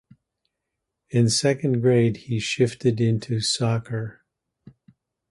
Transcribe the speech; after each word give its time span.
In 1.11 1.29
second 1.29 1.81
grade 1.81 2.17
he 2.17 2.39
shifted 2.39 2.99
into 2.99 3.39
soccer. 3.39 4.23